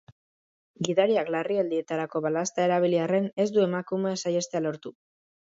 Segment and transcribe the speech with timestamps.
[0.87, 4.97] Gidariak larrialdietarako balazta erabili arren ez du emakumea saihestea lortu.